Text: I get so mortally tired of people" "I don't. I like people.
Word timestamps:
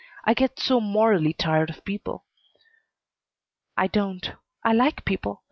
I 0.23 0.33
get 0.33 0.59
so 0.59 0.79
mortally 0.81 1.31
tired 1.31 1.69
of 1.69 1.85
people" 1.85 2.25
"I 3.77 3.85
don't. 3.85 4.31
I 4.63 4.73
like 4.73 5.05
people. 5.05 5.39